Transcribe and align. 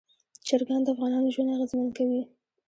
چرګان 0.47 0.81
د 0.83 0.87
افغانانو 0.93 1.33
ژوند 1.33 1.53
اغېزمن 1.55 1.89
کوي. 1.97 2.21